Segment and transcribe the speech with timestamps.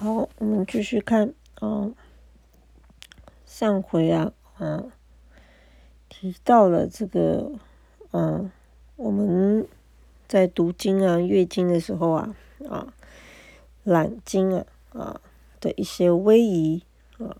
[0.00, 1.90] 好，我们继续看啊，
[3.44, 4.92] 上回啊，嗯，
[6.08, 7.50] 提到了这个，
[8.12, 8.48] 嗯，
[8.94, 9.66] 我们
[10.28, 12.36] 在读经啊、阅经的时候啊，
[12.68, 12.94] 啊，
[13.82, 15.20] 揽经啊，啊
[15.58, 16.84] 的一些威仪
[17.18, 17.36] 啊，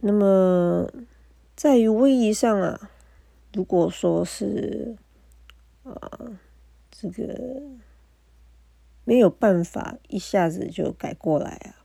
[0.00, 0.86] 那么
[1.56, 2.90] 在于威仪上啊，
[3.54, 4.94] 如果说是
[5.84, 6.18] 啊，
[6.90, 7.62] 这个。
[9.04, 11.82] 没有办法一下子就改过来啊？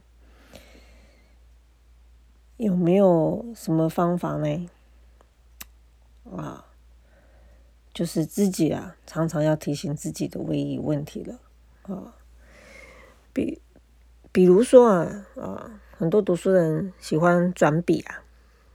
[2.58, 4.70] 有没有什么方法呢？
[6.36, 6.66] 啊，
[7.94, 11.40] 就是自己啊，常常要提醒自己的唯一问题了
[11.84, 12.16] 啊。
[13.32, 13.62] 比
[14.32, 18.24] 比如说啊啊，很多读书人喜欢转笔啊，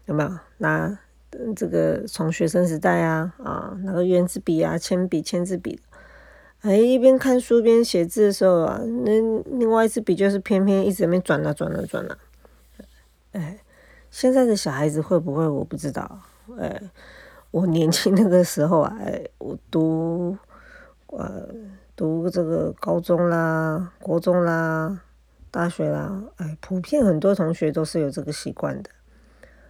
[0.06, 0.98] 有没有拿
[1.54, 5.80] 这个从学生时代啊啊，拿个圆珠笔啊、铅笔、签字笔。
[6.62, 9.10] 哎，一边看书边写字的时候啊，那
[9.58, 12.16] 另外一支笔就是偏偏一直在那转啊转啊转啊。
[13.32, 13.58] 哎，
[14.12, 15.46] 现在的小孩子会不会？
[15.48, 16.20] 我不知道。
[16.60, 16.80] 哎，
[17.50, 20.38] 我年轻那个时候啊，哎，我读
[21.08, 21.48] 呃
[21.96, 25.00] 读这个高中啦、国中啦、
[25.50, 28.90] 大学啦，哎，普遍很多同学都是有这个习惯的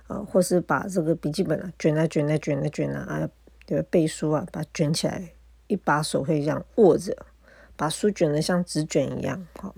[0.09, 3.29] 啊，或是把这个笔记本啊卷啊卷啊卷啊卷啊啊，
[3.65, 5.33] 对背书啊，把它卷起来。
[5.73, 7.27] 一把手可以这样握着，
[7.77, 9.75] 把书卷的像纸卷一样，哈，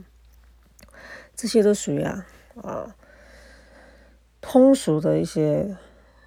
[1.37, 2.97] 这些都属于啊啊
[4.41, 5.77] 通俗的一些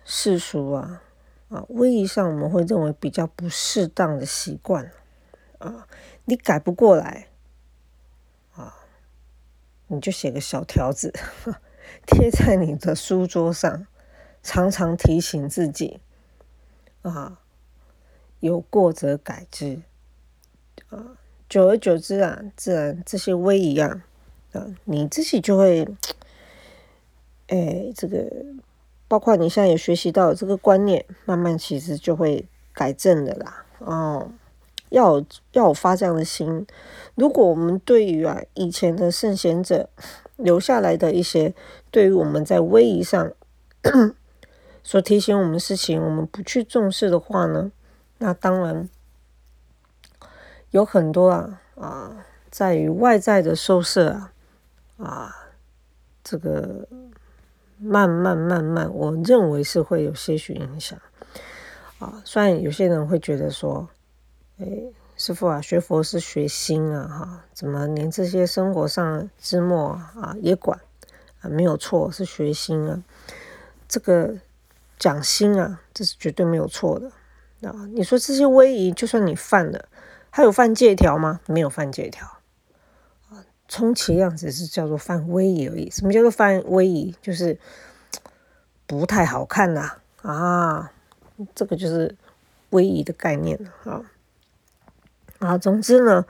[0.05, 1.03] 世俗啊
[1.49, 4.89] 啊，威仪上我们会认为比较不适当的习惯
[5.59, 5.87] 啊，
[6.25, 7.27] 你改不过来
[8.55, 8.73] 啊，
[9.87, 11.13] 你就写个小条子
[12.05, 13.85] 贴在你的书桌上，
[14.41, 15.99] 常常提醒自己
[17.01, 17.41] 啊。
[18.39, 19.81] 有过则改之，
[20.89, 21.17] 啊，
[21.49, 24.03] 久而久之啊，自然这些威仪啊，
[24.53, 25.87] 啊，你自己就会，
[27.47, 28.31] 哎，这个
[29.07, 33.65] 包括你现在有学习到这个观念，慢慢其实就会改正的啦。
[33.79, 34.31] 哦，
[34.89, 36.65] 要要发这样的心。
[37.15, 39.89] 如果我们对于啊以前的圣贤者
[40.35, 41.55] 留下来的一些，
[41.89, 43.31] 对于我们在威仪上
[44.83, 47.71] 所提醒我们的事情，我们不去重视的话呢？
[48.19, 48.89] 那当然
[50.71, 54.31] 有很多啊啊，在于外在的收摄啊
[54.97, 55.35] 啊，
[56.23, 56.87] 这个
[57.77, 60.99] 慢慢慢慢，我认为是会有些许影响
[61.99, 62.21] 啊。
[62.25, 63.87] 虽然有些人会觉得说，
[64.59, 64.65] 哎，
[65.15, 70.79] 师傅啊，学佛是学心啊，哈，怎么连这些生活上之末啊也管
[71.41, 71.49] 啊？
[71.49, 73.03] 没有错，是学心啊。
[73.87, 74.35] 这个
[74.97, 77.11] 讲心啊，这是绝对没有错的。
[77.63, 79.89] 啊，你说这些威仪，就算你犯了，
[80.29, 81.39] 还有犯戒条吗？
[81.47, 82.27] 没有犯戒条
[83.31, 85.89] 啊，充其量只是叫做犯威仪而已。
[85.89, 87.15] 什么叫做犯威仪？
[87.19, 87.57] 就是
[88.85, 90.91] 不太好看呐啊，
[91.55, 92.15] 这个就是
[92.69, 94.03] 威仪的概念啊
[95.39, 95.57] 啊。
[95.57, 96.25] 总之呢，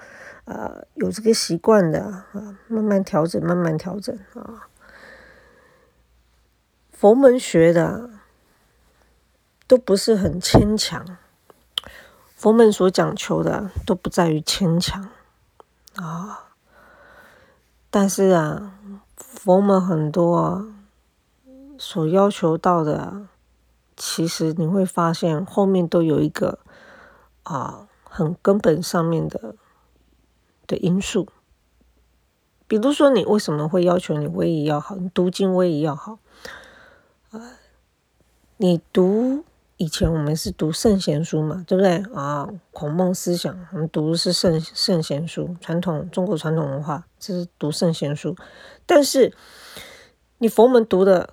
[0.46, 4.70] 呃，有这个习惯的啊，慢慢调整，慢慢调整啊。
[6.94, 8.12] 佛门学的。
[9.68, 11.18] 都不是很牵强，
[12.36, 15.10] 佛门所讲求的都不在于牵强
[15.96, 16.46] 啊。
[17.90, 18.80] 但是啊，
[19.18, 20.66] 佛门很多，
[21.78, 23.28] 所要求到的，
[23.98, 26.60] 其实你会发现后面都有一个
[27.44, 29.56] 啊很根本上面的
[30.66, 31.28] 的因素。
[32.70, 36.20] 比如说，你为什么会要求你威仪要好，你读经威仪要好
[37.32, 37.42] 啊？
[38.56, 39.44] 你读。
[39.78, 42.50] 以前我们是读圣贤书嘛，对不对啊？
[42.72, 48.36] 孔孟思想，我们读的是圣圣贤书，传统中国传统文化，这是读圣贤书。
[48.88, 49.32] 但是
[50.40, 51.30] 你佛门读的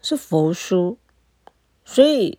[0.00, 0.96] 是佛书，
[1.84, 2.38] 所以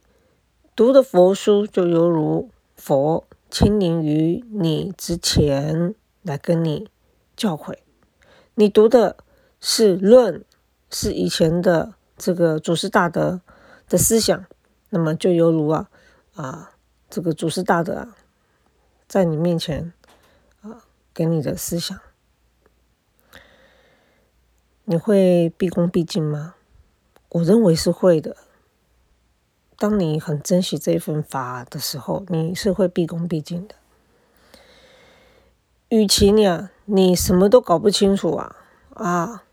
[0.76, 5.94] 读的佛书就犹如佛亲临于你之前
[6.24, 6.90] 来跟你
[7.36, 7.76] 教诲。
[8.56, 9.18] 你读的
[9.60, 10.44] 是论，
[10.90, 13.42] 是以前的这个祖师大德
[13.88, 14.46] 的思想。
[14.94, 15.90] 那么就犹如啊
[16.36, 16.72] 啊，
[17.10, 18.16] 这个祖师大德啊，
[19.08, 19.94] 在你面前
[20.62, 20.84] 啊，
[21.14, 21.98] 给你的思想，
[24.84, 26.56] 你会毕恭毕敬吗？
[27.30, 28.36] 我认为是会的。
[29.78, 33.76] 当你很珍惜这份法的时候，你是会毕恭毕敬的。
[35.88, 38.56] 与其呢，你什么都搞不清楚啊
[38.94, 39.44] 啊，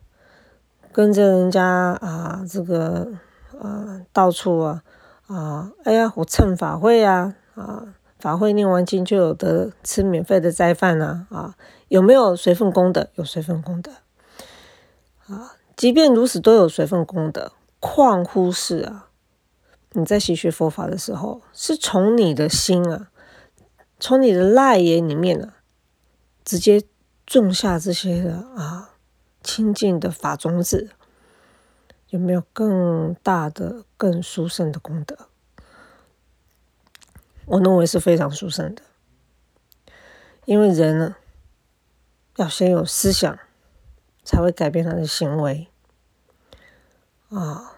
[0.92, 1.64] 跟着人家
[2.00, 3.12] 啊，这个
[3.60, 4.82] 啊，到处啊。
[5.28, 11.54] 啊，哎呀，我蹭法会啊，啊，法会念完经就有得吃免费的斋饭呐，啊，
[11.88, 13.08] 有没有随份功德？
[13.14, 13.92] 有随份功德，
[15.26, 17.52] 啊，即便如此，都有随份功德。
[17.78, 19.10] 况乎是啊，
[19.92, 23.10] 你在习学佛法的时候，是从你的心啊，
[24.00, 25.56] 从你的赖眼里面啊，
[26.42, 26.82] 直接
[27.26, 28.90] 种下这些的啊
[29.42, 30.90] 清净的法种子，
[32.10, 35.28] 有没有更大的、更殊胜的功德？
[37.46, 38.82] 我认为是非常殊胜的，
[40.44, 41.16] 因为人呢，
[42.36, 43.38] 要先有思想。
[44.24, 45.68] 才会改变他的行为
[47.30, 47.72] 啊！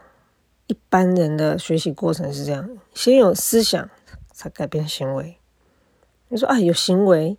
[0.66, 3.88] 一般人的学习过程是这样：先有思想，
[4.32, 5.38] 才改变行为。
[6.26, 7.38] 你说啊，有行为，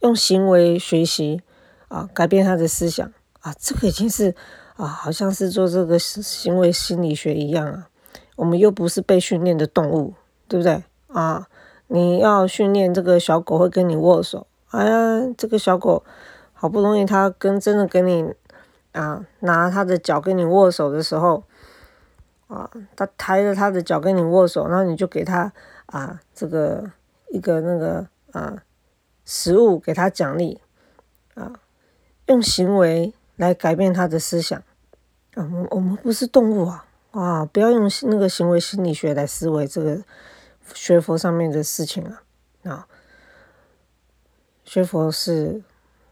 [0.00, 1.40] 用行为学习
[1.88, 4.36] 啊，改变他的思想啊，这个已经是
[4.76, 7.88] 啊，好像是做这个行为心理学一样啊。
[8.36, 10.14] 我们又不是被训练的动物，
[10.48, 11.48] 对不对啊？
[11.88, 16.02] 你要训练这个小狗会跟你握手，哎呀，这个小狗
[16.52, 18.32] 好不容易它跟真的跟你。
[18.92, 21.44] 啊，拿它的脚跟你握手的时候，
[22.46, 25.50] 啊，他抬着他的脚跟你握手，然后你就给他
[25.86, 26.90] 啊，这个
[27.30, 28.62] 一个那个啊
[29.24, 30.60] 食物给他奖励，
[31.32, 31.54] 啊，
[32.26, 34.58] 用行为来改变他的思想，
[35.34, 40.02] 啊，我我们不是动物啊，啊，不要用那个行为心理学来思维这个
[40.74, 42.22] 学佛上面的事情啊，
[42.64, 42.86] 啊，
[44.64, 45.62] 学佛是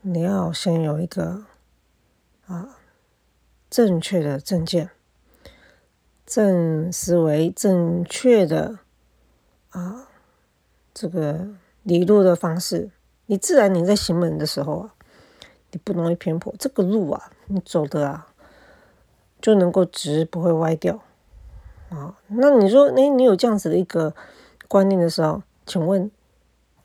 [0.03, 1.45] 你要先有一个。
[2.47, 2.79] 啊，
[3.71, 4.91] 正确的正见、
[6.27, 8.81] 正思维、正确的
[9.69, 10.09] 啊，
[10.93, 11.47] 这个
[11.85, 12.91] 理路的方式，
[13.27, 14.95] 你自然你在行门的时候啊，
[15.71, 16.55] 你不容易偏颇。
[16.59, 18.29] 这个路啊，你走的啊，
[19.41, 21.01] 就能够直，不会歪掉
[21.91, 22.17] 啊。
[22.29, 24.15] 那你说，哎，你有这样子的一个
[24.69, 26.11] 观念的时候，请问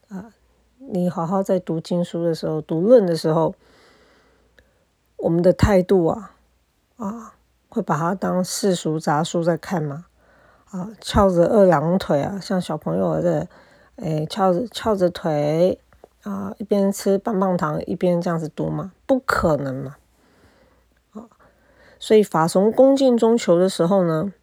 [0.09, 0.33] 啊，
[0.77, 3.55] 你好好在读经书的时候，读论的时候。
[5.17, 6.35] 我们的态度啊，
[6.97, 7.33] 啊，
[7.69, 10.05] 会把它当世俗杂书在看吗？
[10.69, 13.47] 啊，翘着二郎腿啊，像小朋友的，
[13.95, 15.79] 哎，翘着翘着腿
[16.25, 18.93] 啊，一边吃棒棒糖一边这样子读吗？
[19.05, 19.95] 不可能嘛！
[21.13, 21.29] 啊，
[21.99, 24.33] 所以法从恭敬中求的时候呢，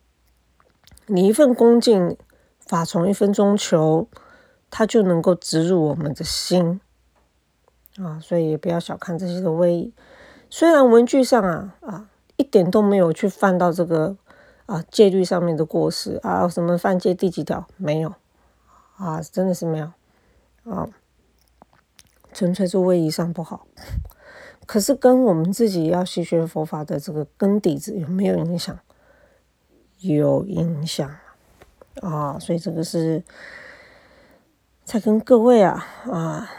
[1.07, 2.17] 你一份恭敬，
[2.61, 4.07] 法从一分钟求，
[4.71, 6.81] 它就能够植入我们的心
[7.99, 9.93] 啊，所以也不要小看这些的威力。
[10.49, 14.17] 虽然文具上啊啊一点都没有去犯到这个
[14.67, 18.15] 啊戒律上面的过失啊，什么犯戒第几条没有
[18.97, 19.91] 啊，真的是没有
[20.65, 20.89] 啊，
[22.33, 23.67] 纯粹是位移上不好。
[24.67, 28.79] 可是跟我们自己要学学佛法的这个根底子有没有影响？
[29.99, 31.15] 有影响
[32.01, 33.23] 啊，所以这个是
[34.85, 36.51] 在跟各位啊啊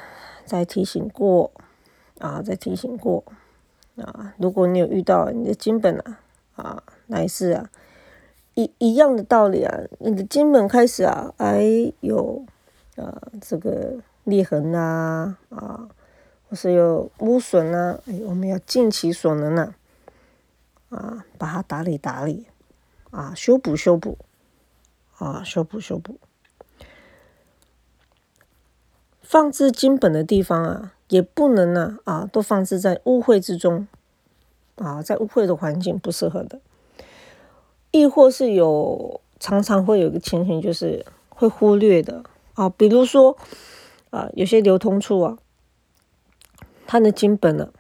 [0.46, 1.52] 在提醒过
[2.20, 3.24] 啊，在提醒过。
[3.96, 6.20] 啊，如果你有遇到你的经本啊，
[6.56, 7.70] 啊，来世啊，
[8.56, 12.44] 一一样的道理啊，你的经本开始啊，哎有
[12.96, 15.90] 啊这个裂痕呐，啊，
[16.50, 19.74] 或是有污损呐，哎，我们要尽其所能呐，
[20.90, 22.48] 啊，把它打理打理，
[23.12, 24.18] 啊，修补修补，
[25.18, 26.18] 啊，修补修补，
[29.22, 30.94] 放置金本的地方啊。
[31.10, 33.88] 也不能呢啊，都放置在污秽之中
[34.78, 36.60] 啊，在污秽的环境不适合的，
[37.92, 42.24] 亦或是有常常会有个情形，就是会忽略的
[42.56, 43.38] 啊，比如说
[44.14, 45.40] 啊，有些流通处啊，
[46.86, 47.74] 它的金本呢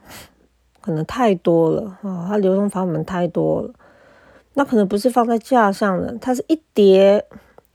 [0.81, 3.71] 可能太多了啊，它流通法门太多了，
[4.55, 7.23] 那可能不是放在架上的，它是一叠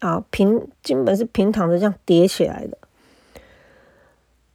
[0.01, 2.77] 啊平金本是平躺着这样叠起来的。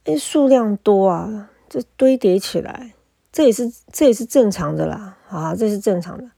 [0.04, 2.92] 哎，数量多啊，这堆叠起来，
[3.32, 6.30] 这也是这也是正常的啦，啊，这是正常的。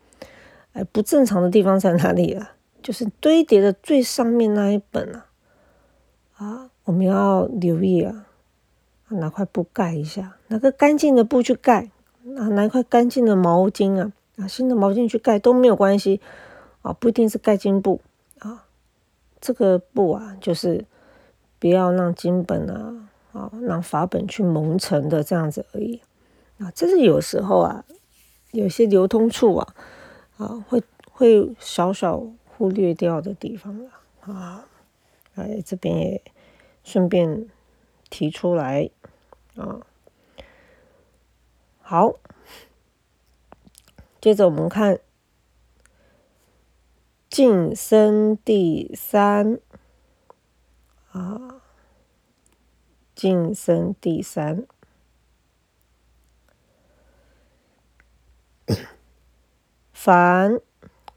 [0.72, 2.52] 哎，不正常的地方在哪里啊？
[2.80, 5.26] 就是堆叠的最上面那一本啊，
[6.36, 8.24] 啊，我们要留意啊，
[9.10, 11.90] 拿块布盖一下，拿个干净的布去盖，
[12.22, 16.20] 拿拿块干净的毛巾啊，啊，新的毛巾去盖都没有关系，
[16.80, 18.00] 啊，不一定是盖巾布
[18.38, 18.64] 啊，
[19.40, 20.86] 这个布啊，就是
[21.58, 23.02] 不要让金本啊。
[23.32, 26.00] 啊，让法本去蒙尘的这样子而已
[26.58, 27.84] 啊，这是有时候啊，
[28.52, 29.74] 有些流通处啊，
[30.38, 33.90] 啊，会会小小忽略掉的地方了
[34.20, 34.64] 啊，
[35.34, 36.22] 哎，这边也
[36.86, 37.48] 顺便
[38.08, 38.88] 提出来
[39.56, 39.84] 啊，
[41.82, 42.14] 好，
[44.20, 45.00] 接着我们看
[47.28, 49.58] 晋升第三
[51.10, 51.60] 啊。
[53.16, 54.66] 晋升第三，
[59.90, 60.60] 凡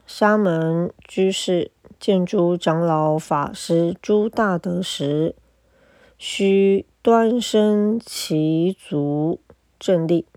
[0.07, 5.35] 沙门居士见诸长老法师诸大德时，
[6.19, 9.39] 须端身齐足
[9.79, 10.27] 正立，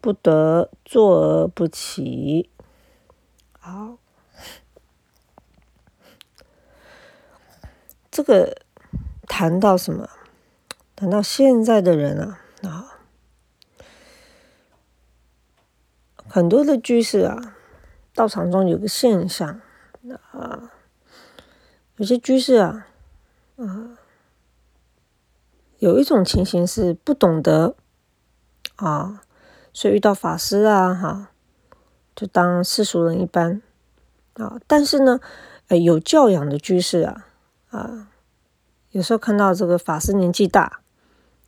[0.00, 2.50] 不得坐而不起。
[3.58, 3.96] 好，
[8.10, 8.60] 这个
[9.26, 10.10] 谈到什么？
[10.96, 12.98] 谈到现在的人啊啊，
[16.26, 17.54] 很多的居士啊，
[18.14, 19.60] 道场中有个现象
[20.32, 20.72] 啊，
[21.96, 22.88] 有些居士啊
[23.56, 23.95] 啊，
[25.78, 27.74] 有一种情形是不懂得
[28.76, 29.22] 啊，
[29.72, 31.28] 所以遇到法师啊哈。
[32.14, 33.60] 就当世俗人一般
[34.36, 35.20] 啊，但是呢，
[35.68, 37.26] 呃，有教养的居士啊，
[37.68, 38.08] 啊，
[38.92, 40.80] 有时候看到这个法师年纪大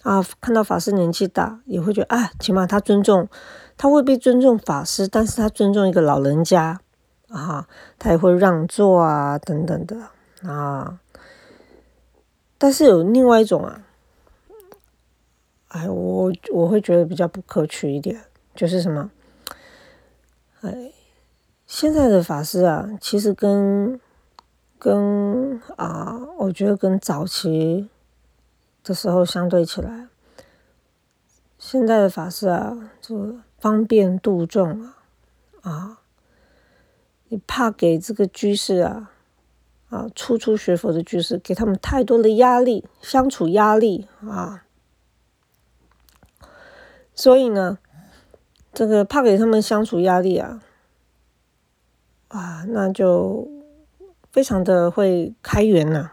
[0.03, 3.27] 啊，看到法师年纪大，也会觉得啊，起码他尊重，
[3.79, 6.79] 他未必尊重法师，但是他尊重一个老人家
[7.31, 7.67] 啊，
[7.99, 9.97] 他也会让座啊，等等的
[10.47, 11.01] 啊。
[12.59, 13.87] 但是有另外一种啊，
[15.79, 18.21] 哎，我我会觉得比较不可取一点，
[18.53, 19.11] 就是什么？
[20.63, 20.91] 哎，
[21.67, 24.01] 现在的法师啊，其实跟
[24.77, 27.89] 跟啊，我觉得跟早期
[28.83, 30.09] 的时候相对起来，
[31.59, 34.97] 现在的法师啊，就方便度众啊，
[35.61, 36.01] 啊，
[37.29, 39.13] 你怕给这个居士啊，
[39.91, 44.65] 啊，初初学佛的居士，给他们太多的压力，相处压力啊，
[47.19, 47.79] 所以呢。
[48.71, 50.63] 这个怕给他们相处压力啊，
[52.29, 53.49] 啊，那就
[54.31, 56.11] 非常的会开源呐，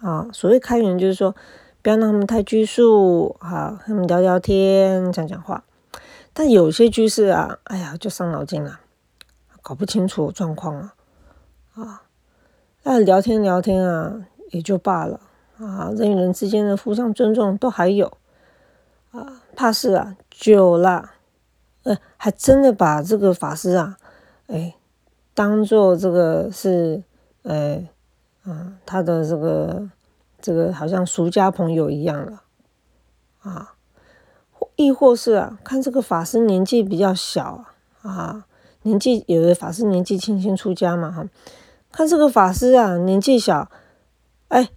[0.00, 1.34] 啊，所谓开源就是说，
[1.82, 5.64] 不要让他们太拘束，啊，他们聊聊天，讲讲话。
[6.32, 8.80] 但有些居士啊，哎呀，就伤脑筋了，
[9.60, 10.94] 搞不清楚状况了，
[11.74, 12.04] 啊，
[12.84, 15.20] 那聊天聊天啊，也就罢了，
[15.58, 18.16] 啊，人与人之间的互相尊重都还有，
[19.10, 21.10] 啊，怕是啊，久了。
[21.82, 23.96] 呃，还真的把这个法师啊，
[24.48, 24.74] 哎，
[25.32, 27.02] 当做这个是，
[27.42, 27.82] 呃，
[28.44, 29.88] 嗯，他的这个
[30.42, 32.42] 这个好像俗家朋友一样了，
[33.40, 33.74] 啊，
[34.76, 37.64] 亦或是啊，看这个法师年纪比较小
[38.02, 38.44] 啊，
[38.82, 41.24] 年纪有的法师年纪轻轻出家嘛，哈，
[41.90, 43.70] 看这个法师啊年纪小，
[44.48, 44.68] 哎，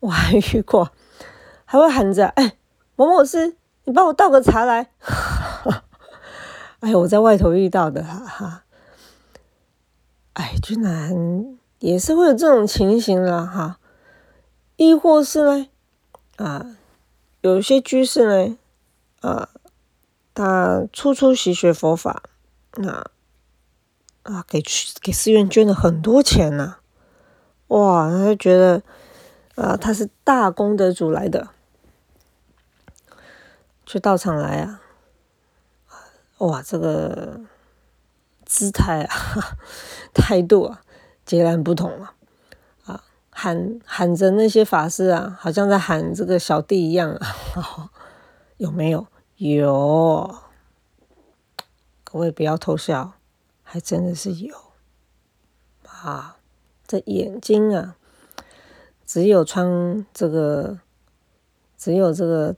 [0.00, 0.90] 我还遇过，
[1.66, 2.56] 还会喊着，哎，
[2.96, 3.56] 某某师，
[3.90, 4.86] 你帮我倒个茶来。
[6.78, 8.62] 哎，我在外头遇到的哈哈，
[10.34, 13.80] 哎，居然也是会有这种情形了哈，
[14.76, 15.66] 亦或是呢，
[16.36, 16.64] 啊，
[17.40, 18.56] 有些居士呢，
[19.22, 19.48] 啊，
[20.32, 22.22] 他初初习学佛法，
[22.76, 23.04] 那
[24.22, 26.76] 啊，给去给寺院捐了很多钱呢，
[27.66, 28.82] 哇，他就觉得
[29.56, 31.48] 啊，他是大功德主来的，
[33.90, 34.80] 去道场来啊。
[36.38, 37.40] 哇，这个
[38.44, 39.58] 姿态啊，
[40.14, 40.82] 态度啊，
[41.26, 42.14] 截然不同啊！
[42.84, 47.90] 啊，喊喊着那些法师啊，好像在喊这个小弟一样啊，
[48.58, 49.08] 有没有？
[49.38, 50.38] 有，
[52.04, 53.14] 各位不要偷笑，
[53.64, 54.54] 还真的是有
[55.88, 56.36] 啊！
[56.86, 57.96] 这眼睛啊，
[59.04, 60.78] 只有穿这个，
[61.76, 62.54] 只有这个。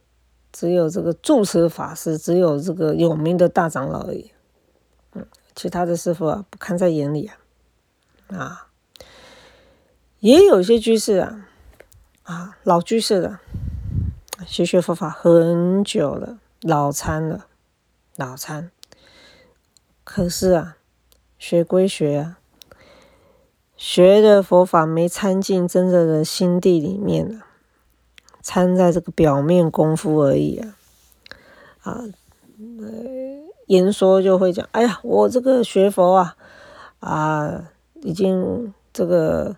[0.52, 4.30] 只有这个住持法师，只有这个有名的大长老而已，
[5.14, 7.26] 嗯，其他的师傅啊不看在眼里
[8.28, 8.68] 啊，啊，
[10.20, 11.48] 也有些居士啊，
[12.24, 13.40] 啊老居士了，
[14.46, 17.46] 学学佛法很久了，脑残了，
[18.16, 18.70] 脑残，
[20.04, 20.76] 可是啊，
[21.38, 22.38] 学归学啊，
[23.76, 27.46] 学的佛法没参进真正的心地里面了。
[28.42, 30.74] 参在这个表面功夫而已啊，
[31.82, 32.04] 啊，
[33.66, 36.36] 言说就会讲，哎呀，我这个学佛啊，
[36.98, 37.70] 啊，
[38.02, 39.56] 已经这个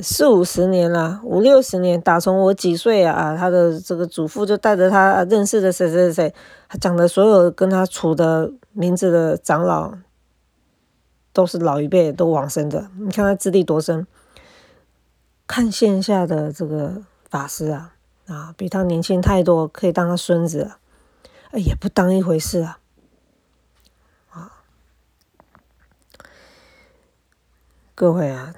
[0.00, 6.32] 四五十年了，五六十年，打从我几岁啊，他的这个祖父就带着他认识的谁谁谁，
[6.68, 9.94] 他讲的所有跟他处的名字的长老，
[11.32, 14.06] 都是老一辈都往生的，你看他资历多深，
[15.46, 17.94] 看线下的这个法师啊。
[18.26, 20.72] 啊，比他年轻太多，可以当他孙子，
[21.52, 22.80] 也不当一回事啊！
[24.30, 24.62] 啊，
[27.94, 28.54] 各位啊，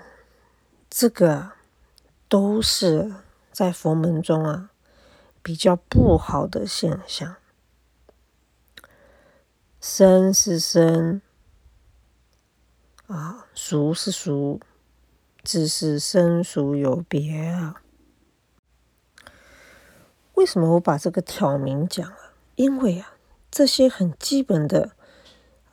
[0.91, 1.53] 这个
[2.29, 3.15] 都是
[3.51, 4.71] 在佛门中啊
[5.43, 7.37] 比较不好的现象。
[9.81, 11.21] 生是生，
[13.07, 14.61] 啊，俗是俗，
[15.43, 17.83] 只是生俗有别啊。
[20.35, 22.35] 为什么我把这个挑明讲啊？
[22.57, 23.15] 因为啊，
[23.51, 24.91] 这些很基本的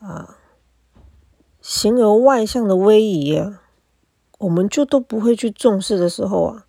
[0.00, 0.38] 啊，
[1.60, 3.62] 形而外向的威仪啊，
[4.38, 6.66] 我们就都不会去重视的时候啊，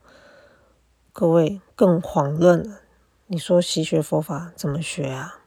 [1.12, 2.81] 各位更遑论了。
[3.27, 5.39] 你说习学佛法怎么学啊？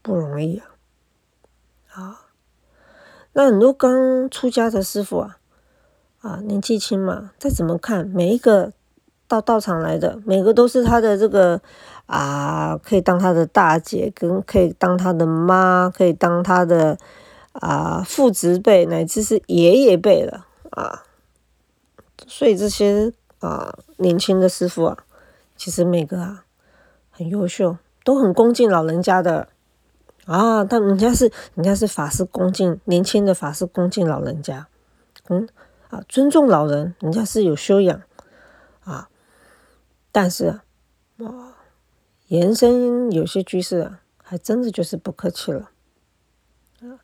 [0.00, 0.70] 不容易啊！
[1.90, 2.26] 啊，
[3.32, 5.38] 那很多刚出家的师傅啊，
[6.20, 8.72] 啊，年纪轻嘛，再怎么看每一个。
[9.28, 11.60] 到道场来的每个都是他的这个
[12.06, 16.98] 啊，可以当他的大姐，跟可以当他的妈，可以当他的
[17.52, 21.04] 啊父执辈，乃至是爷爷辈了啊。
[22.26, 24.96] 所以这些啊年轻的师傅啊，
[25.54, 26.44] 其实每个啊
[27.10, 29.48] 很优秀，都很恭敬老人家的
[30.24, 30.64] 啊。
[30.64, 34.66] 但人家是人家是法师恭敬年轻的法师恭敬老人家，
[35.28, 35.46] 嗯
[35.90, 38.00] 啊尊重老人，人家是有修养。
[40.20, 40.64] 但是啊，
[41.18, 41.56] 啊，
[42.26, 45.70] 延伸有些居士啊，还真的就是不客气了
[46.80, 46.98] 啊。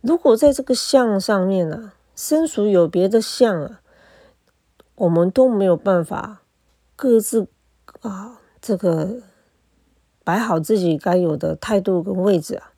[0.00, 3.82] 如果在这个相上面呢，身属有别的相啊，
[4.94, 6.40] 我们都没有办法
[6.96, 7.48] 各自
[8.00, 9.20] 啊，这个
[10.24, 12.72] 摆好自己该有的态度跟位置啊。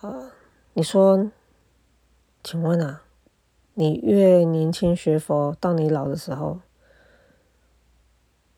[0.00, 0.30] 啊，
[0.72, 1.30] 你说，
[2.42, 3.02] 请问啊，
[3.74, 6.60] 你越年轻学佛，到你老的时候？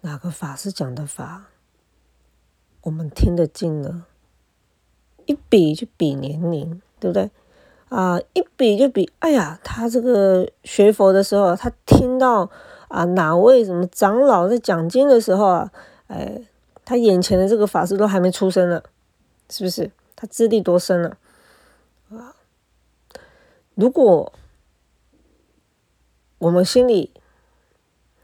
[0.04, 1.46] 哪个法师讲的法，
[2.82, 4.04] 我们听得进呢？
[5.26, 7.30] 一比就比年龄，对不对？
[7.88, 12.50] 啊，一比就比，哎呀，他这个学佛的时候，他听到
[12.88, 15.72] 啊哪位什么长老在讲经的时候啊，
[16.08, 16.42] 哎，
[16.84, 18.82] 他眼前的这个法师都还没出生呢，
[19.48, 19.92] 是不是？
[20.16, 21.16] 他资历多深了
[22.10, 22.34] 啊？
[23.76, 24.32] 如果
[26.38, 27.12] 我们心里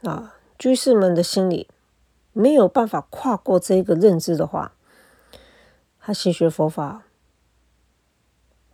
[0.03, 0.35] 啊。
[0.59, 1.69] 居士们的心里
[2.33, 4.73] 没有办法跨过这个认知的话，
[5.99, 7.03] 他习学佛法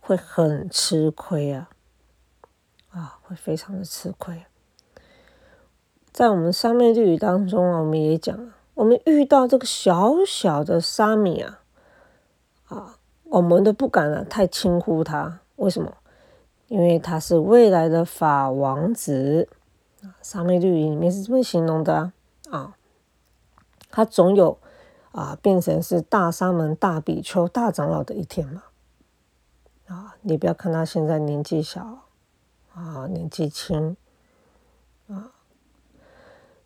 [0.00, 1.70] 会很吃亏啊！
[2.90, 4.44] 啊，会非常的吃亏。
[6.12, 11.60] 在我们三昧律语当中啊，我们也讲我们遇到这个小小的沙弥啊，
[12.68, 15.40] 啊，我们都不敢啊太轻忽他。
[15.56, 15.92] 为什么？
[16.68, 19.48] 因为他是未来的法王子。
[20.22, 22.12] 沙昧律语里面是这么形容的，
[22.50, 22.76] 啊，
[23.96, 24.58] 他总有
[25.12, 28.64] 啊变成是大沙门、大比丘、大长老的一天嘛，
[29.86, 32.00] 啊，你不要看他现在年纪小，
[32.74, 33.96] 啊，年纪轻，
[35.08, 35.32] 啊，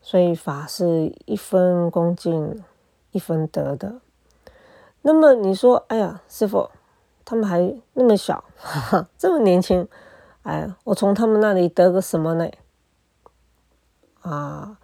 [0.00, 2.64] 所以法是一分恭敬
[3.12, 4.00] 一分得的。
[5.02, 6.68] 那么你说，哎呀，师傅，
[7.24, 9.86] 他们还那么小，哈哈，这么年轻，
[10.42, 12.50] 哎，我从他们那里得个什么呢？
[14.22, 14.78] 啊，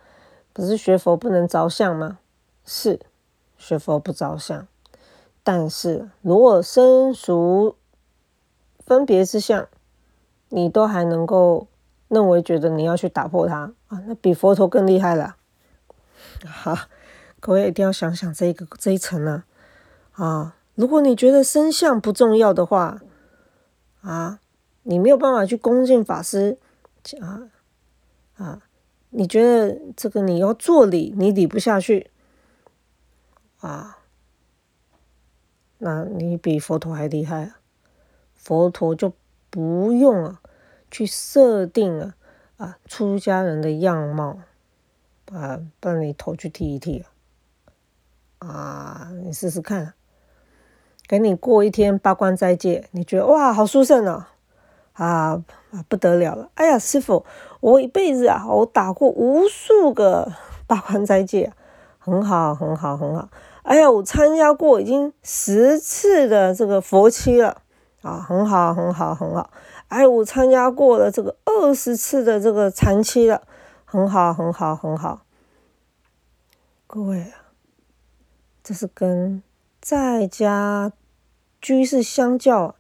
[0.52, 2.20] 不是学佛不能着相吗？
[2.66, 3.00] 是
[3.56, 4.66] 学佛不着相，
[5.42, 7.76] 但是如果生熟
[8.80, 9.66] 分别之相，
[10.48, 11.68] 你都还能够
[12.08, 15.36] 认为觉得你要去打破它啊，那比佛陀更厉害了。
[16.44, 16.76] 好，
[17.40, 19.44] 各位一定要想想这个这一层呢。
[20.12, 23.00] 啊，如果你觉得身相不重要的话，
[24.02, 24.40] 啊，
[24.82, 26.58] 你没有办法去恭敬法师
[27.20, 27.48] 啊
[28.36, 28.62] 啊。
[29.10, 32.10] 你觉得这个你要做礼，你礼不下去
[33.66, 33.98] 啊？
[35.78, 37.58] 那你比佛陀还厉害啊！
[38.34, 39.12] 佛陀就
[39.50, 40.40] 不用啊，
[40.90, 42.14] 去设定啊
[42.56, 44.38] 啊出家人的样貌
[45.30, 47.04] 啊，帮你头去剃一剃
[48.38, 49.10] 啊！
[49.22, 49.92] 你试试看，
[51.06, 54.32] 给你过一天八关斋戒，你觉得哇，好殊胜啊！
[54.94, 56.50] 啊啊不得了了！
[56.54, 57.26] 哎呀，师傅，
[57.60, 60.32] 我一辈子啊，我打过无数个
[60.66, 61.52] 八关斋戒，
[61.98, 63.28] 很好，很好，很好。
[63.66, 67.62] 哎呀，我参加过已经十次的这个佛期了，
[68.00, 69.50] 啊，很好，很好，很好。
[69.88, 73.42] 哎，我参加过了这个二十次的这个禅期了，
[73.84, 75.22] 很好，很好，很好。
[76.86, 77.50] 各位啊，
[78.62, 79.42] 这是跟
[79.80, 80.92] 在家
[81.60, 82.76] 居士相较，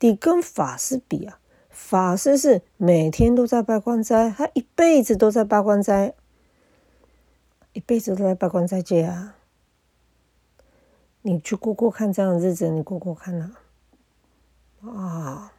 [0.00, 1.38] 得跟法师比啊。
[1.70, 6.14] 法师是每天都在拜关斋，他一辈子都在拜关斋，
[7.72, 9.36] 一辈子都在拜关斋戒啊！
[11.26, 13.56] 你去过过看这样的日子，你过过看呐。
[14.82, 15.52] 啊。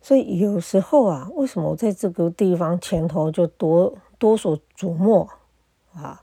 [0.00, 5.28] 所以有时候啊，为什么我在这个地方前头就多多所琢磨
[5.92, 6.22] 啊？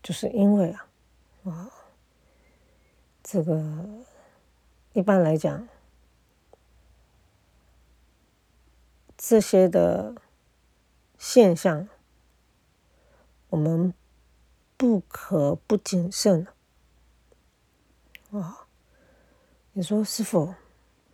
[0.00, 0.86] 就是因为啊，
[1.42, 1.70] 啊。
[3.24, 3.84] 这个
[4.92, 5.68] 一般来讲。
[9.16, 10.14] 这些的
[11.18, 11.88] 现象。
[13.48, 13.92] 我们。
[14.78, 16.46] 不可不谨慎
[18.30, 18.68] 啊！
[19.72, 20.54] 你说师傅，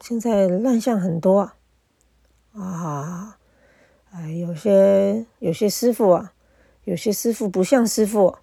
[0.00, 1.56] 现在乱象很多啊，
[2.52, 3.38] 啊，
[4.10, 6.34] 哎，有些有些师傅啊，
[6.84, 8.36] 有些师傅不像师傅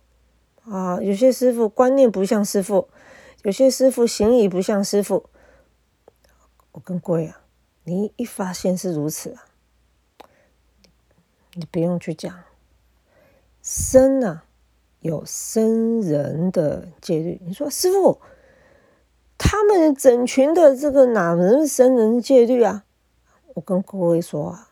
[0.63, 2.89] 啊，有些师傅观念不像师傅，
[3.43, 5.29] 有些师傅行仪不像师傅。
[6.71, 7.43] 我跟各位啊，
[7.84, 9.45] 你一发现是如此啊。
[11.53, 12.43] 你不用去讲，
[13.62, 14.45] 生啊，
[15.01, 17.41] 有生人的戒律。
[17.45, 18.19] 你说师傅，
[19.37, 22.85] 他们整群的这个哪能生人戒律啊？
[23.55, 24.69] 我跟各位说啊，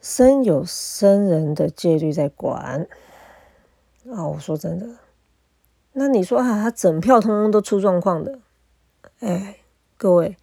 [0.00, 2.86] 生有生人的戒律在管
[4.10, 4.26] 啊。
[4.28, 4.86] 我说真的，
[5.92, 8.38] 那你说啊，他整票通通都出状况的，
[9.20, 9.60] 哎，
[9.96, 10.36] 各位。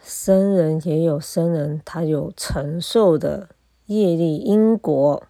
[0.00, 3.50] 生人也有生人，他有承受的
[3.84, 5.24] 业力因果，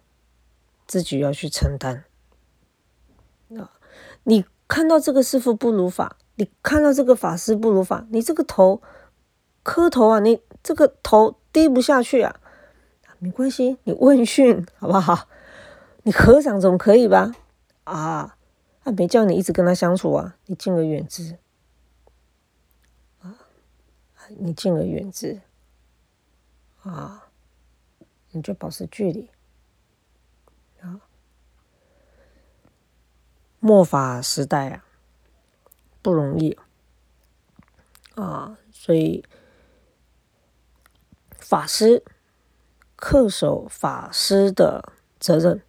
[0.89, 2.03] 自己要去承担。
[3.55, 3.77] 啊，
[4.23, 8.81] 你看到这个师傅不如法，你看到这个法师不如法，你这个头
[9.61, 12.39] 磕头啊，你这个头低不下去啊，
[13.19, 15.29] 没关系，你问讯好不好？
[16.01, 17.35] 你合掌总可以吧？
[17.83, 18.35] 啊，
[18.83, 21.37] 他没叫你一直跟他相处啊，你敬而远之
[23.21, 23.37] 啊。
[24.37, 25.41] 你敬而远之，
[26.81, 27.29] 啊，
[28.31, 29.29] 你就保持距离，
[33.59, 34.85] 末法时代啊，
[36.01, 36.57] 不容易，
[38.15, 39.23] 啊，所以
[41.31, 42.03] 法师
[42.97, 45.61] 恪守法师的责任，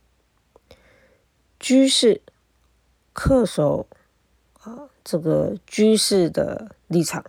[1.58, 2.22] 居士
[3.14, 3.86] 恪守
[4.60, 7.24] 啊这个居士的立场。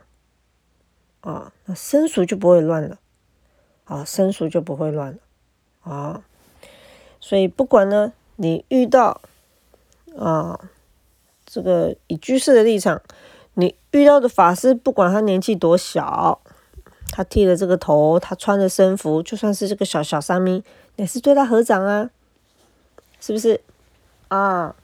[1.22, 2.98] 啊，那生熟就不会乱了，
[3.84, 5.20] 啊，生熟就不会乱了，
[5.82, 6.24] 啊，
[7.20, 9.22] 所以不管呢，你遇到
[10.18, 10.60] 啊，
[11.46, 13.02] 这个以居士的立场，
[13.56, 16.40] 你遇到的法师，不管他年纪多小，
[17.12, 20.64] 他剃了这个头，他穿着僧服，就算是这个小小沙弥，
[20.96, 22.10] 也是对他合掌啊，
[23.20, 23.62] 是不是？
[24.28, 24.76] 啊，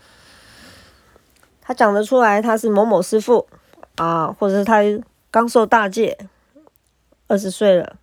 [1.62, 3.48] 他讲得出来，他是某某师傅
[3.96, 4.82] 啊，或者是他。
[5.30, 6.18] 刚受大戒，
[7.28, 7.98] 二十岁了，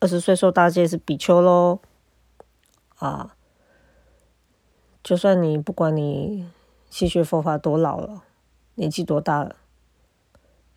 [0.00, 1.78] 二十岁受大戒是比丘喽，
[2.96, 3.36] 啊，
[5.04, 6.50] 就算你不管你
[6.90, 8.24] 西学佛法多老了，
[8.74, 9.54] 年纪多大了，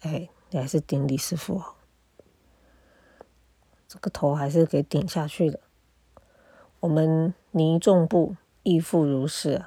[0.02, 1.60] 哎，你还是顶礼师傅，
[3.88, 5.60] 这个头还是给顶下去的。
[6.82, 9.64] 我们尼众部亦复如是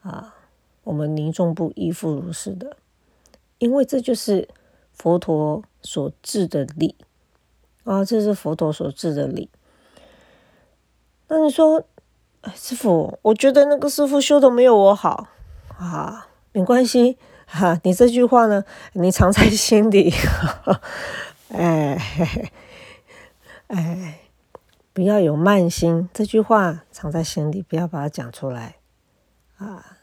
[0.00, 0.36] 啊，
[0.84, 2.78] 我们尼众部亦复如是的，
[3.58, 4.48] 因为这就是。
[4.96, 6.94] 佛陀所制的理
[7.82, 9.50] 啊，这是佛陀所制的理。
[11.26, 11.84] 那你说，
[12.54, 15.28] 师傅，我觉得那个师傅修的没有我好
[15.78, 17.80] 啊，没关系哈。
[17.84, 20.12] 你这句话呢，你藏在心里，
[21.50, 21.98] 哎
[23.68, 24.20] 哎，
[24.92, 26.08] 不要有慢心。
[26.12, 28.76] 这句话藏在心里，不要把它讲出来
[29.56, 29.98] 啊。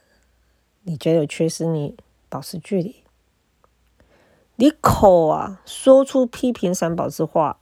[0.83, 1.95] 你觉得有缺失，你
[2.27, 3.03] 保持距离。
[4.55, 7.57] 你口啊，说出批评三宝之话，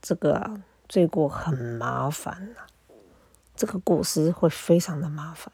[0.00, 2.62] 这个啊，罪过很麻烦呐。
[3.58, 5.52] 这个过失会非常的麻烦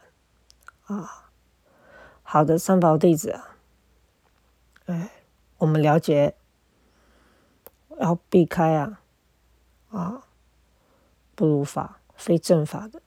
[0.84, 1.30] 啊。
[2.22, 3.56] 好的，三宝弟子啊，
[4.84, 5.10] 哎，
[5.56, 6.36] 我们了解，
[7.98, 9.00] 要避开啊
[9.90, 10.22] 啊，
[11.34, 13.00] 不如法非正法的，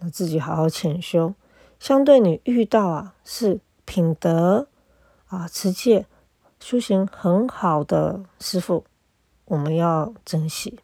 [0.00, 1.34] 那自己好好潜修。
[1.78, 4.68] 相对你遇到啊，是品德。
[5.28, 6.06] 啊，持戒
[6.60, 8.84] 修行很好的师傅，
[9.46, 10.78] 我们要珍惜。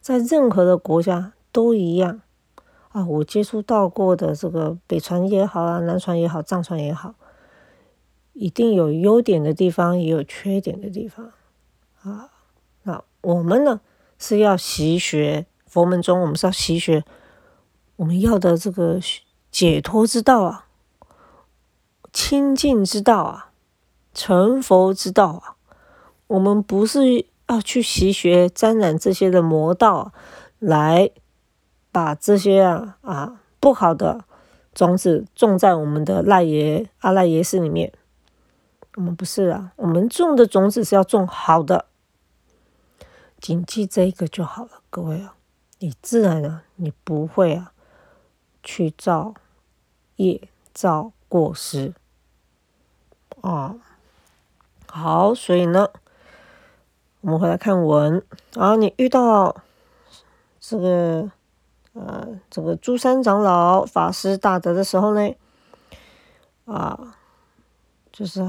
[0.00, 2.20] 在任何的国家都一样
[2.90, 7.14] 啊，我接触到过的这个北传也好啊，南传也好，藏传也好，
[8.34, 11.32] 一定有优点的地方，也有缺点的地方
[12.02, 12.28] 啊。
[12.82, 13.80] 那我们呢
[14.18, 17.02] 是要习学佛门中，我们是要习学
[17.96, 19.00] 我们要的这个
[19.50, 20.66] 解脱之道啊。
[22.12, 23.50] 清净之道啊，
[24.12, 25.56] 成佛之道啊，
[26.26, 30.12] 我们不是要去习学沾染这些的魔道，
[30.58, 31.10] 来
[31.96, 34.22] 把这些啊啊不好的
[34.74, 37.90] 种子种在我们的赖耶阿赖耶识里面。
[38.96, 41.86] 我们不是啊，我们种的种子是要种好的，
[43.40, 45.36] 谨记这个就好了，各位啊，
[45.78, 47.72] 你自然啊，你不会啊
[48.62, 49.32] 去造
[50.16, 51.94] 业造过失。
[53.40, 53.74] 啊，
[54.86, 55.88] 好，所以呢，
[57.22, 59.56] 我们回来看文，然后你遇到
[60.60, 61.30] 这个
[61.96, 65.34] 呃这个诸山长老、法师、大德的时候呢，
[66.66, 67.16] 啊，
[68.12, 68.46] 就是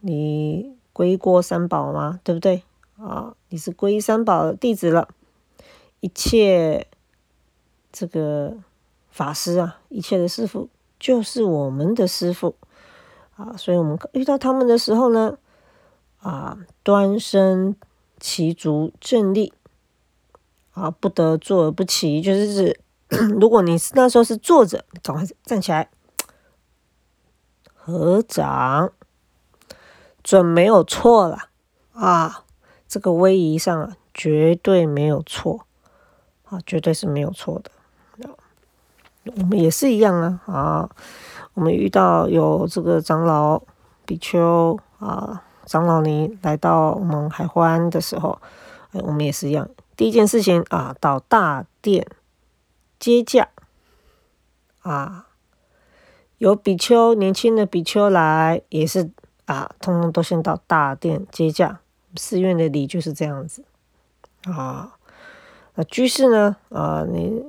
[0.00, 2.62] 你归过三宝嘛，对不对？
[2.96, 5.08] 啊，你是皈三宝弟子了，
[6.00, 6.86] 一切
[7.92, 8.54] 这个
[9.10, 10.68] 法师啊，一切的师傅
[10.98, 12.54] 就是我们的师傅
[13.36, 15.36] 啊，所以我们遇到他们的时候呢，
[16.20, 17.76] 啊，端身
[18.18, 19.52] 齐足正立。
[20.76, 22.80] 啊，不得坐而不起，就是指
[23.40, 25.88] 如果你是那时候是坐着，赶快站起来
[27.74, 28.92] 合掌，
[30.22, 31.48] 准没有错了
[31.94, 32.44] 啊。
[32.86, 35.66] 这个威仪上啊，绝对没有错，
[36.44, 37.70] 啊，绝对是没有错的。
[39.34, 40.90] 我们也是一样啊，啊，
[41.54, 43.62] 我们遇到有这个长老、
[44.04, 48.38] 比丘啊、长老尼来到我们海欢的时候，
[48.92, 49.66] 哎我们也是一样。
[49.96, 52.06] 第一件事情啊，到大殿
[52.98, 53.48] 接驾，
[54.82, 55.28] 啊，
[56.38, 59.10] 有比丘年轻的比丘来，也是
[59.46, 61.80] 啊，通通都先到大殿接驾。
[62.14, 63.64] 寺院的礼就是这样子
[64.44, 64.96] 啊，
[65.74, 66.56] 那居士呢？
[66.70, 67.42] 啊，你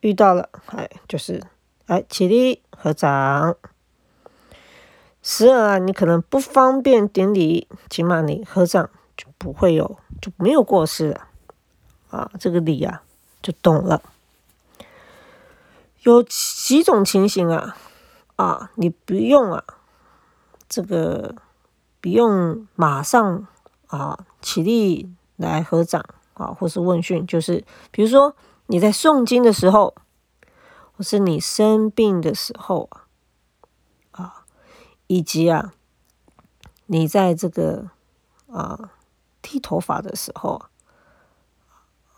[0.00, 1.42] 遇到了，哎，就是
[1.86, 3.56] 哎，起立合掌。
[5.22, 11.28] 时而啊，你可能不方便顶礼，起码你合掌就不会有，就没有过失了
[12.10, 12.30] 啊。
[12.38, 13.02] 这个理啊，
[13.40, 14.02] 就懂了。
[16.02, 17.76] 有几种情形啊，
[18.36, 19.64] 啊，你不用啊，
[20.68, 21.34] 这个
[22.00, 23.46] 不用马上。
[23.90, 26.00] 啊，起立来合掌
[26.34, 29.96] 啊，或是问讯，就是比如说你在诵经的时候，
[30.96, 33.02] 或是你生病的时候啊，
[34.12, 34.44] 啊，
[35.08, 35.74] 以及啊，
[36.86, 37.90] 你在这个
[38.46, 38.92] 啊
[39.42, 40.69] 剃头发的时候啊，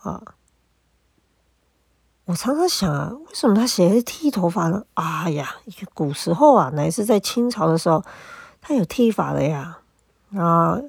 [0.02, 0.22] 啊
[2.24, 4.84] 我常常想啊，为什么他写是剃头发呢？
[4.94, 5.56] 哎呀，
[5.92, 8.04] 古时候啊，乃是在清朝的时候，
[8.60, 9.78] 他有剃发的呀，
[10.36, 10.80] 啊。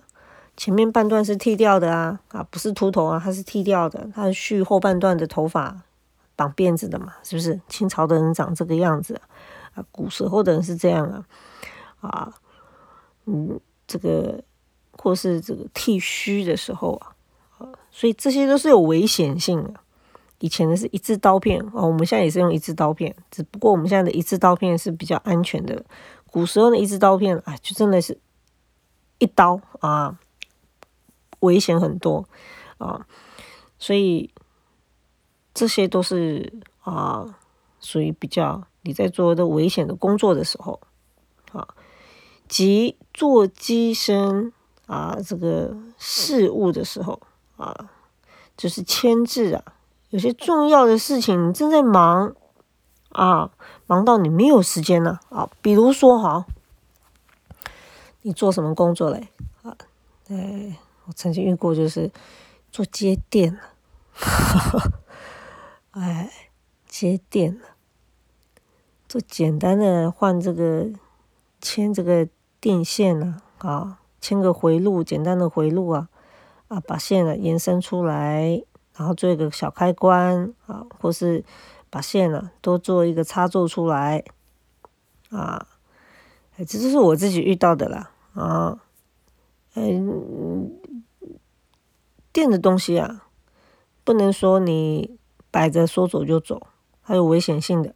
[0.55, 5.81] 前面半段是剃掉的啊，啊不是秃头啊，他是剃掉的，他是蓄后半段的头发，
[6.35, 7.59] 绑辫子的嘛，是不是？
[7.67, 9.19] 清朝的人长这个样子
[9.73, 11.25] 啊，古时候的人是这样啊，
[12.01, 12.33] 啊，
[13.25, 14.43] 嗯，这个
[14.91, 17.12] 或是这个剃须的时候啊，
[17.91, 19.73] 所以这些都是有危险性的。
[20.39, 25.85] 以前的是一字刀片啊，我们现在也是用一字刀片，只不过我们现在的一字刀片是比较安全的。
[26.29, 28.19] 古时候的一字刀片啊，就真的是
[29.19, 30.19] 一刀啊。
[31.39, 32.25] 危险很多
[32.77, 33.05] 啊，
[33.77, 34.33] 所以
[35.53, 37.37] 这些都是啊，
[37.81, 40.79] 属于比较你在做的危险的工作的时候
[41.51, 41.67] 啊，
[42.47, 44.53] 及做机身
[44.85, 47.19] 啊这个事物的时候
[47.57, 47.89] 啊，
[48.55, 49.63] 就是牵制啊，
[50.09, 52.35] 有些重要的事情你正在忙
[53.09, 53.51] 啊，
[53.87, 56.45] 忙到你没有时间了啊，比如说哈，
[58.21, 59.29] 你做什么工作嘞
[59.61, 59.75] 啊？
[60.29, 60.77] 哎。
[61.05, 62.09] 我曾经遇过，就是
[62.71, 63.59] 做接电
[65.91, 66.31] 哎，
[66.87, 67.59] 接电
[69.05, 70.87] 做简单的换这个
[71.59, 72.25] 牵这个
[72.61, 76.07] 电线呢，啊，牵个回路，简单的回路啊，
[76.73, 78.63] 啊，把线呢延伸出来，
[78.95, 81.43] 然后做一个小开关啊，或是
[81.89, 84.23] 把线呢多做一个插座出来，
[85.29, 85.67] 啊，
[86.57, 88.79] 这就是我自己遇到的啦，啊，
[89.75, 90.79] 嗯。
[92.31, 93.27] 电的东西啊，
[94.03, 95.19] 不能说你
[95.51, 96.65] 摆着说走就走，
[97.03, 97.93] 还有危险性的。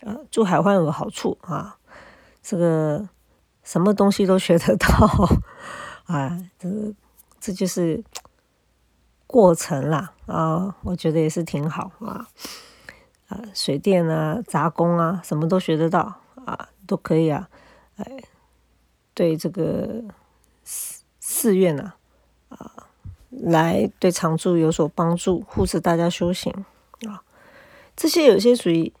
[0.00, 1.78] 啊，住海湾有个好处啊，
[2.42, 3.08] 这个
[3.62, 4.88] 什么东西都学得到
[6.12, 6.92] 啊，这个
[7.46, 8.02] 这就是
[9.28, 12.26] 过程啦啊，我觉得也是挺好啊
[13.28, 16.12] 啊，水电啊、杂工啊，什么都学得到
[16.44, 17.48] 啊，都可以啊，
[17.98, 18.04] 哎，
[19.14, 20.02] 对这个
[20.64, 21.92] 寺寺院呐
[22.48, 22.72] 啊。
[23.30, 26.52] 来对常住有所帮助，护持大家修行
[27.06, 27.22] 啊，
[27.94, 28.92] 这些有些属于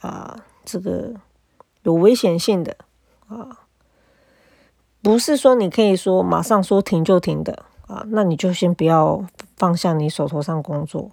[0.00, 1.14] 啊，这个
[1.82, 2.76] 有危险性的
[3.28, 3.64] 啊，
[5.00, 9.24] 不是说你可以说马上说停就停的啊，那你就先不要
[9.56, 11.10] 放下你手头上工作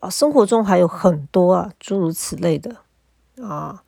[0.00, 2.76] 啊，生活中还有很多啊，诸如此类的
[3.42, 3.82] 啊，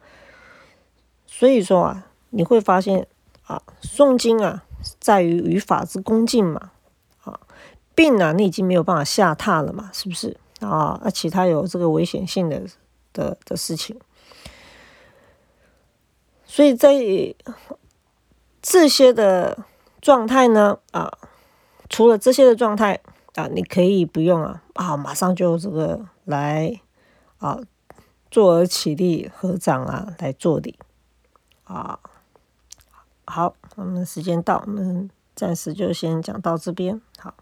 [1.27, 3.07] 所以说啊，你会发现
[3.47, 4.65] 啊，诵经啊，
[5.01, 6.71] 在于与法之恭敬嘛
[7.25, 7.41] 啊。
[7.95, 10.99] 病啊，你已经没有办法下榻了嘛，是不是啊？
[11.05, 12.63] 那其他有这个危险性的
[13.13, 14.01] 的的事情，
[16.47, 16.95] 所以在
[18.63, 19.59] 这些的
[20.01, 21.19] 状态呢，啊，
[21.93, 22.99] 除了这些的状态
[23.35, 26.81] 啊，你可以不用啊啊，马上就这个来
[27.37, 27.61] 啊，
[28.31, 30.79] 坐而起立合掌啊，来做礼
[31.65, 31.99] 啊。
[33.27, 37.01] 好，我们时间到，我们暂时就先讲到这边。
[37.19, 37.35] 好。